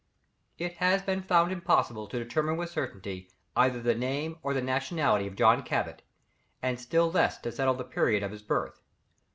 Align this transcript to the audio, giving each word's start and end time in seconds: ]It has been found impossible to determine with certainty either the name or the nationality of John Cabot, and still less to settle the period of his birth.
]It 0.65 0.77
has 0.77 1.03
been 1.03 1.21
found 1.21 1.51
impossible 1.51 2.07
to 2.07 2.17
determine 2.17 2.57
with 2.57 2.71
certainty 2.71 3.29
either 3.55 3.79
the 3.79 3.93
name 3.93 4.39
or 4.41 4.51
the 4.55 4.59
nationality 4.59 5.27
of 5.27 5.35
John 5.35 5.61
Cabot, 5.61 6.01
and 6.59 6.79
still 6.79 7.11
less 7.11 7.37
to 7.41 7.51
settle 7.51 7.75
the 7.75 7.83
period 7.83 8.23
of 8.23 8.31
his 8.31 8.41
birth. 8.41 8.81